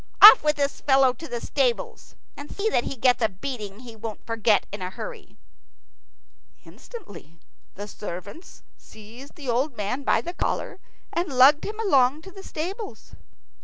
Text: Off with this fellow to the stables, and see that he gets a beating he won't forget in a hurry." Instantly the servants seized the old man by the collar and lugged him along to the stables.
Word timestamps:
Off 0.19 0.41
with 0.41 0.55
this 0.55 0.81
fellow 0.81 1.13
to 1.13 1.27
the 1.27 1.39
stables, 1.39 2.15
and 2.35 2.49
see 2.51 2.69
that 2.69 2.85
he 2.85 2.95
gets 2.95 3.21
a 3.21 3.29
beating 3.29 3.81
he 3.81 3.95
won't 3.95 4.25
forget 4.25 4.65
in 4.71 4.81
a 4.81 4.89
hurry." 4.89 5.37
Instantly 6.65 7.37
the 7.75 7.87
servants 7.87 8.63
seized 8.79 9.35
the 9.35 9.47
old 9.47 9.77
man 9.77 10.01
by 10.01 10.19
the 10.19 10.33
collar 10.33 10.79
and 11.13 11.29
lugged 11.37 11.65
him 11.65 11.79
along 11.79 12.23
to 12.23 12.31
the 12.31 12.41
stables. 12.41 13.13